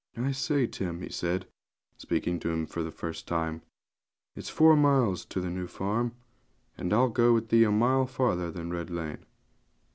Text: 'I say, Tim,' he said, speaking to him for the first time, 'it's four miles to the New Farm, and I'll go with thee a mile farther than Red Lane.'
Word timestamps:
'I 0.17 0.31
say, 0.31 0.65
Tim,' 0.65 1.01
he 1.03 1.09
said, 1.09 1.45
speaking 1.95 2.39
to 2.39 2.49
him 2.49 2.65
for 2.65 2.81
the 2.81 2.89
first 2.89 3.27
time, 3.27 3.61
'it's 4.35 4.49
four 4.49 4.75
miles 4.75 5.23
to 5.25 5.39
the 5.39 5.51
New 5.51 5.67
Farm, 5.67 6.13
and 6.75 6.91
I'll 6.91 7.07
go 7.09 7.35
with 7.35 7.49
thee 7.49 7.65
a 7.65 7.71
mile 7.71 8.07
farther 8.07 8.49
than 8.49 8.73
Red 8.73 8.89
Lane.' 8.89 9.23